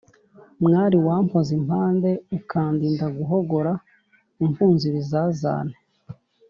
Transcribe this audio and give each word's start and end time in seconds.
Mwari 0.63 0.97
wampoze 1.07 1.51
impande 1.59 2.09
Ukandinda 2.37 3.05
guhogora 3.17 3.71
Umpunza 4.45 4.83
ibizazane, 4.91 5.75